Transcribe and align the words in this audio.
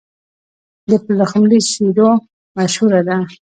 د 0.89 0.91
پلخمري 1.05 1.59
سیلو 1.71 2.09
مشهوره 2.57 3.01
ده. 3.07 3.17